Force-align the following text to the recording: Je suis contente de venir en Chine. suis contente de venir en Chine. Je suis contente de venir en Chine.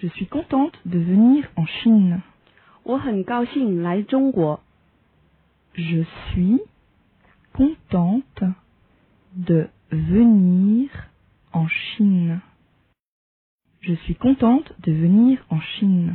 Je 0.00 0.06
suis 0.08 0.26
contente 0.26 0.78
de 0.84 0.98
venir 0.98 1.48
en 1.56 1.66
Chine. 1.66 2.20
suis 5.80 6.54
contente 7.52 8.44
de 9.34 9.68
venir 9.90 10.88
en 11.52 11.66
Chine. 11.66 12.40
Je 13.80 13.94
suis 13.94 14.14
contente 14.14 14.72
de 14.86 14.92
venir 14.92 15.44
en 15.50 15.60
Chine. 15.60 16.14